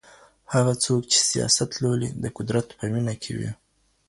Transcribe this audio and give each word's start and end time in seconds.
هغه 0.53 0.73
څوک 0.83 1.01
چې 1.11 1.19
سیاست 1.29 1.69
لولي 1.83 2.09
د 2.23 2.25
قدرت 2.37 2.67
په 2.77 2.83
مینه 2.93 3.15
کې 3.21 3.31
وي. 3.37 3.51